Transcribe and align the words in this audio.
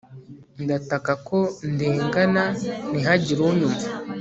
ndataka 0.63 1.13
ko 1.27 1.37
ndengana, 1.71 2.43
ntihagire 2.89 3.41
unyumva 3.49 3.87